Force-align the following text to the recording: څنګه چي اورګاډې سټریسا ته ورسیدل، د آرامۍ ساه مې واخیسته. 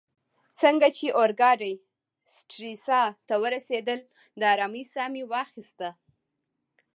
څنګه 0.61 0.87
چي 0.97 1.07
اورګاډې 1.19 1.73
سټریسا 2.35 3.01
ته 3.27 3.35
ورسیدل، 3.43 3.99
د 4.39 4.41
آرامۍ 4.53 4.83
ساه 4.93 5.07
مې 5.13 5.23
واخیسته. 5.31 5.89